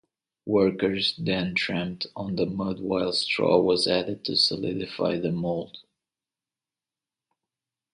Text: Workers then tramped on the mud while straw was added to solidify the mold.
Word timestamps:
Workers 0.47 1.13
then 1.15 1.53
tramped 1.53 2.07
on 2.15 2.35
the 2.35 2.47
mud 2.47 2.79
while 2.79 3.13
straw 3.13 3.59
was 3.61 3.85
added 3.85 4.25
to 4.25 4.35
solidify 4.35 5.19
the 5.19 5.31
mold. 5.31 5.77